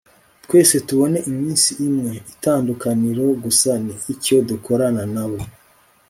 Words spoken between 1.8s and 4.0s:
imwe. itandukaniro gusa ni